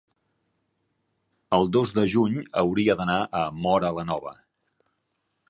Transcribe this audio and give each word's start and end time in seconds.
el 1.57 1.69
dos 1.77 1.93
de 1.97 2.05
juny 2.15 2.39
hauria 2.63 2.97
d'anar 3.03 3.19
a 3.43 3.45
Móra 3.61 3.93
la 4.01 4.09
Nova. 4.15 4.35